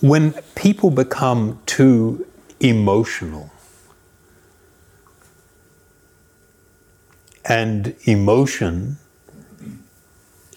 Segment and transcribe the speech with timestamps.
[0.00, 2.26] When people become too
[2.60, 3.50] emotional,
[7.44, 8.98] and emotion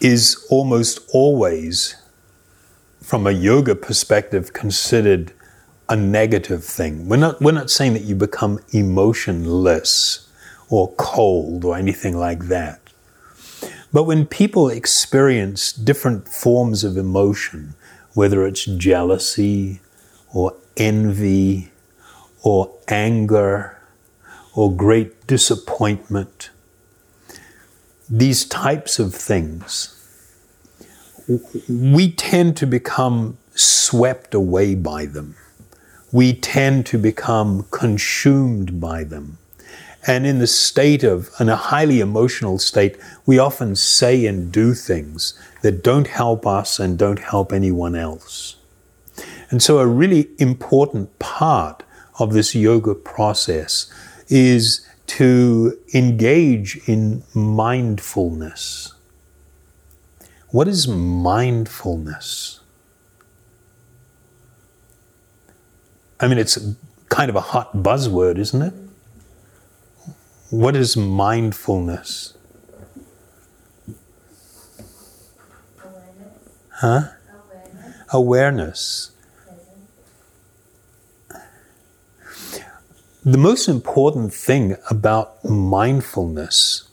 [0.01, 1.95] is almost always,
[3.01, 5.33] from a yoga perspective, considered
[5.87, 7.07] a negative thing.
[7.07, 10.28] We're not, we're not saying that you become emotionless
[10.69, 12.79] or cold or anything like that.
[13.91, 17.73] But when people experience different forms of emotion,
[18.13, 19.81] whether it's jealousy
[20.31, 21.71] or envy
[22.43, 23.77] or anger
[24.53, 26.51] or great disappointment,
[28.09, 29.95] these types of things,
[31.67, 35.35] we tend to become swept away by them.
[36.11, 39.37] We tend to become consumed by them.
[40.07, 44.73] And in the state of, in a highly emotional state, we often say and do
[44.73, 48.55] things that don't help us and don't help anyone else.
[49.49, 51.83] And so, a really important part
[52.19, 53.91] of this yoga process
[54.29, 58.93] is to engage in mindfulness.
[60.49, 62.59] What is mindfulness?
[66.19, 66.59] I mean, it's
[67.09, 68.73] kind of a hot buzzword, isn't it?
[70.49, 72.33] What is mindfulness?
[75.77, 76.49] Awareness.
[76.69, 77.01] Huh?
[78.11, 78.13] Awareness.
[78.13, 79.11] Awareness.
[83.23, 86.89] The most important thing about mindfulness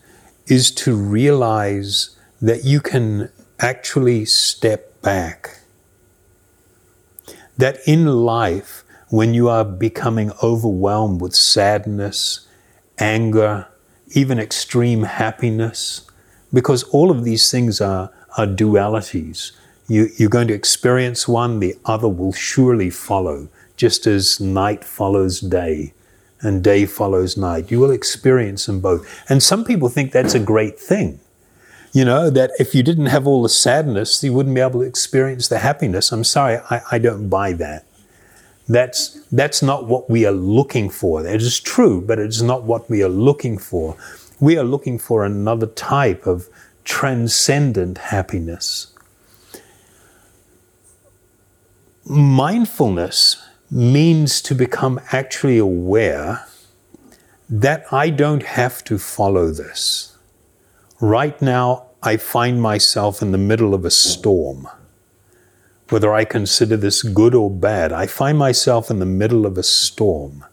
[0.47, 2.11] is to realize
[2.43, 5.61] that you can actually step back.
[7.57, 12.45] That in life, when you are becoming overwhelmed with sadness,
[12.98, 13.66] anger,
[14.14, 16.08] even extreme happiness,
[16.52, 19.53] because all of these things are, are dualities.
[19.88, 25.41] You, you're going to experience one, the other will surely follow, just as night follows
[25.41, 25.93] day
[26.41, 27.71] and day follows night.
[27.71, 29.25] You will experience them both.
[29.28, 31.21] And some people think that's a great thing.
[31.92, 34.87] You know, that if you didn't have all the sadness, you wouldn't be able to
[34.87, 36.12] experience the happiness.
[36.12, 37.87] I'm sorry, I, I don't buy that.
[38.69, 41.25] That's, that's not what we are looking for.
[41.25, 43.97] It is true, but it's not what we are looking for.
[44.41, 46.49] We are looking for another type of
[46.84, 48.93] transcendent happiness.
[52.04, 56.47] Mindfulness means to become actually aware
[57.48, 60.16] that I don't have to follow this.
[61.00, 64.69] Right now, I find myself in the middle of a storm.
[65.88, 69.62] Whether I consider this good or bad, I find myself in the middle of a
[69.62, 70.44] storm.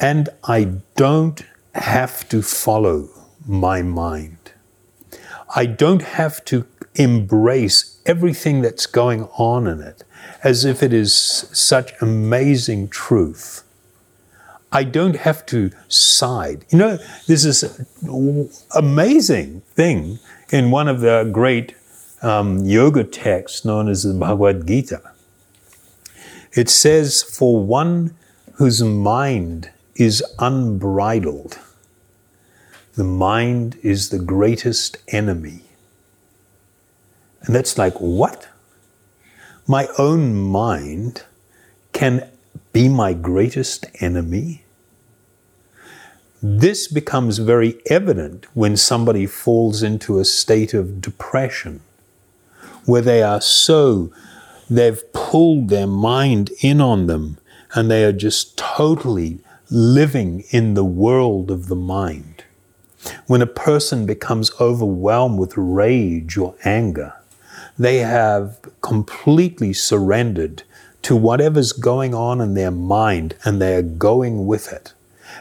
[0.00, 3.08] And I don't have to follow
[3.46, 4.52] my mind.
[5.54, 10.04] I don't have to embrace everything that's going on in it
[10.42, 13.62] as if it is such amazing truth.
[14.72, 16.64] I don't have to side.
[16.70, 17.62] You know, this is
[18.74, 20.18] amazing thing
[20.50, 21.74] in one of the great
[22.24, 25.02] um, yoga text known as the Bhagavad Gita.
[26.52, 28.16] It says, For one
[28.54, 31.58] whose mind is unbridled,
[32.94, 35.62] the mind is the greatest enemy.
[37.42, 38.48] And that's like, what?
[39.66, 41.24] My own mind
[41.92, 42.28] can
[42.72, 44.64] be my greatest enemy?
[46.42, 51.80] This becomes very evident when somebody falls into a state of depression,
[52.84, 54.12] where they are so,
[54.68, 57.38] they've pulled their mind in on them
[57.74, 59.40] and they are just totally
[59.70, 62.44] living in the world of the mind.
[63.26, 67.14] When a person becomes overwhelmed with rage or anger,
[67.78, 70.62] they have completely surrendered
[71.02, 74.94] to whatever's going on in their mind and they are going with it.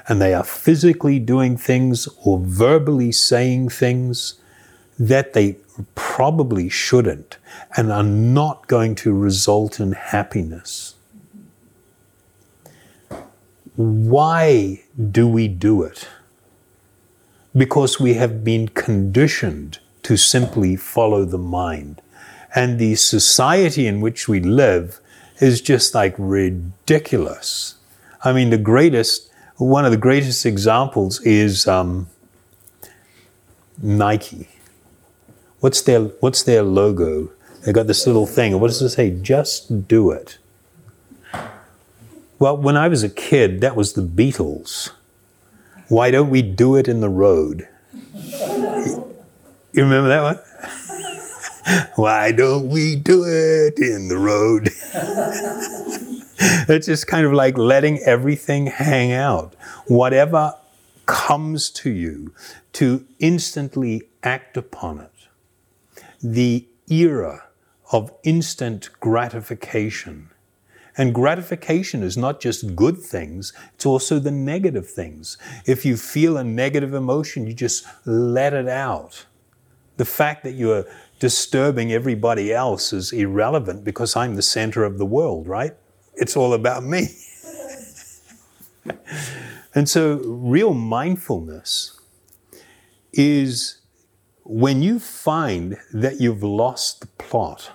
[0.08, 4.36] And they are physically doing things or verbally saying things
[5.08, 5.58] that they
[5.96, 7.38] probably shouldn't
[7.76, 10.96] and are not going to result in happiness.
[13.76, 16.08] Why do we do it?
[17.56, 22.02] Because we have been conditioned to simply follow the mind.
[22.56, 25.02] And the society in which we live
[25.42, 27.76] is just like ridiculous.
[28.24, 32.08] I mean, the greatest, one of the greatest examples is um,
[33.82, 34.53] Nike.
[35.64, 37.32] What's their, what's their logo?
[37.62, 38.60] They got this little thing.
[38.60, 39.12] What does it say?
[39.12, 40.38] Just do it.
[42.38, 44.90] Well, when I was a kid, that was the Beatles.
[45.88, 47.70] Why don't we do it in the road?
[48.14, 49.14] You
[49.74, 51.88] remember that one?
[51.96, 54.68] Why don't we do it in the road?
[56.68, 59.56] it's just kind of like letting everything hang out.
[59.88, 60.56] Whatever
[61.06, 62.34] comes to you,
[62.74, 65.10] to instantly act upon it.
[66.22, 67.46] The era
[67.92, 70.30] of instant gratification.
[70.96, 75.38] And gratification is not just good things, it's also the negative things.
[75.66, 79.26] If you feel a negative emotion, you just let it out.
[79.98, 80.86] The fact that you're
[81.20, 85.74] disturbing everybody else is irrelevant because I'm the center of the world, right?
[86.16, 87.08] It's all about me.
[89.76, 92.00] and so, real mindfulness
[93.14, 93.83] is
[94.44, 97.72] when you find that you've lost the plot,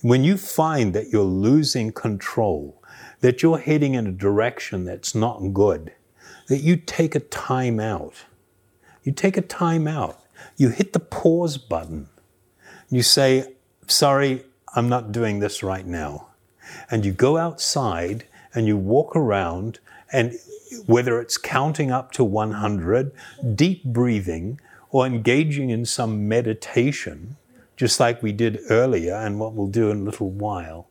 [0.00, 2.82] when you find that you're losing control,
[3.20, 5.92] that you're heading in a direction that's not good,
[6.48, 8.24] that you take a time out.
[9.04, 10.18] You take a time out.
[10.56, 12.08] You hit the pause button.
[12.88, 13.54] You say,
[13.86, 16.28] Sorry, I'm not doing this right now.
[16.90, 18.24] And you go outside
[18.54, 19.78] and you walk around,
[20.12, 20.34] and
[20.86, 23.12] whether it's counting up to 100,
[23.54, 24.60] deep breathing,
[24.92, 27.36] or engaging in some meditation,
[27.76, 30.86] just like we did earlier and what we'll do in a little while,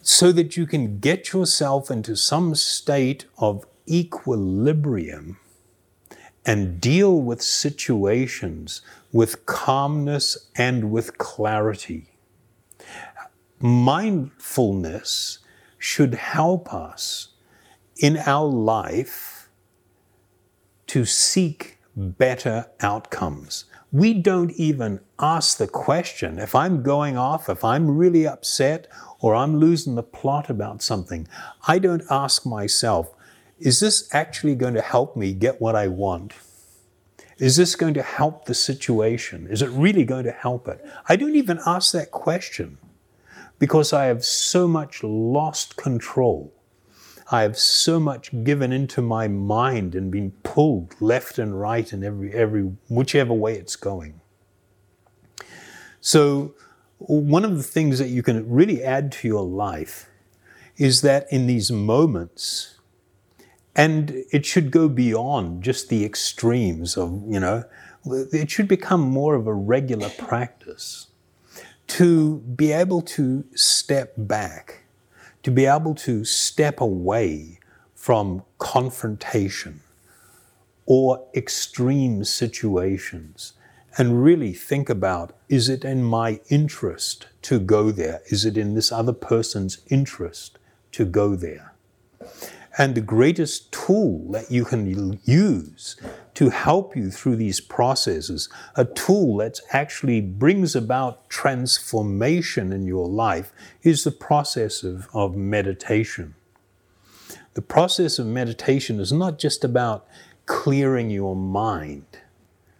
[0.00, 5.38] so that you can get yourself into some state of equilibrium
[6.46, 8.80] and deal with situations
[9.12, 12.06] with calmness and with clarity.
[13.58, 15.40] Mindfulness
[15.76, 17.28] should help us
[17.96, 19.48] in our life
[20.86, 23.64] to seek better outcomes.
[23.90, 26.38] We don't even ask the question.
[26.38, 28.86] If I'm going off, if I'm really upset,
[29.20, 31.26] or I'm losing the plot about something,
[31.66, 33.12] I don't ask myself,
[33.58, 36.34] is this actually going to help me get what I want?
[37.38, 39.48] Is this going to help the situation?
[39.50, 40.84] Is it really going to help it?
[41.08, 42.78] I don't even ask that question
[43.58, 46.52] because I have so much lost control
[47.30, 52.02] I have so much given into my mind and been pulled left and right in
[52.02, 54.20] every, every whichever way it's going.
[56.00, 56.54] So,
[56.98, 60.08] one of the things that you can really add to your life
[60.76, 62.78] is that in these moments,
[63.76, 67.64] and it should go beyond just the extremes of, you know,
[68.04, 71.08] it should become more of a regular practice
[71.88, 74.84] to be able to step back
[75.48, 77.58] to be able to step away
[77.94, 79.80] from confrontation
[80.84, 83.54] or extreme situations
[83.96, 88.20] and really think about is it in my interest to go there?
[88.26, 90.58] Is it in this other person's interest
[90.92, 91.72] to go there?
[92.80, 95.96] And the greatest tool that you can use
[96.34, 103.08] to help you through these processes, a tool that actually brings about transformation in your
[103.08, 103.52] life,
[103.82, 106.36] is the process of, of meditation.
[107.54, 110.06] The process of meditation is not just about
[110.46, 112.06] clearing your mind,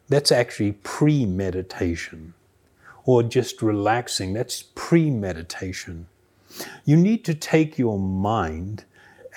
[0.08, 2.34] that's actually pre meditation,
[3.04, 6.06] or just relaxing, that's pre meditation.
[6.84, 8.84] You need to take your mind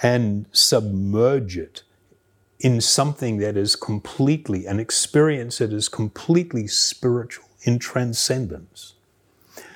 [0.01, 1.83] and submerge it
[2.59, 8.93] in something that is completely, an experience that is completely spiritual, in transcendence,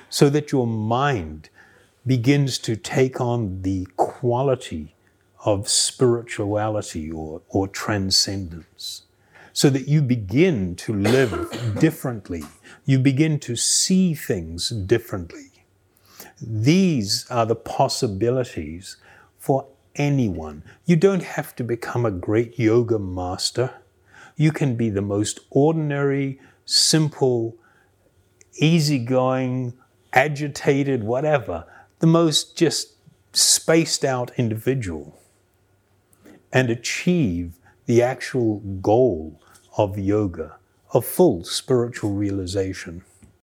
[0.08, 1.48] so that your mind
[2.06, 4.94] begins to take on the quality
[5.44, 9.02] of spirituality or, or transcendence,
[9.52, 12.42] so that you begin to live differently,
[12.84, 15.50] you begin to see things differently.
[16.40, 18.96] These are the possibilities
[19.38, 20.62] for anyone.
[20.84, 23.74] You don't have to become a great yoga master.
[24.36, 27.56] You can be the most ordinary, simple,
[28.54, 29.74] easygoing,
[30.12, 31.64] agitated, whatever,
[31.98, 32.94] the most just
[33.32, 35.18] spaced out individual
[36.52, 37.54] and achieve
[37.86, 39.40] the actual goal
[39.76, 40.56] of yoga,
[40.92, 43.04] of full spiritual realization.